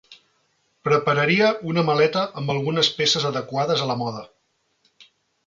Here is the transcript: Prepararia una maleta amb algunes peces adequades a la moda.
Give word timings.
Prepararia 0.87 1.49
una 1.73 1.83
maleta 1.89 2.23
amb 2.41 2.55
algunes 2.55 2.91
peces 3.03 3.29
adequades 3.33 3.85
a 3.85 3.91
la 3.93 3.99
moda. 4.01 4.27